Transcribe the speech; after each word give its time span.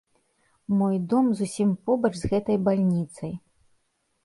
Мой 0.77 0.97
дом 1.11 1.25
зусім 1.41 1.69
побач 1.89 2.13
з 2.23 2.33
гэтай 2.33 2.57
бальніцай. 2.71 3.31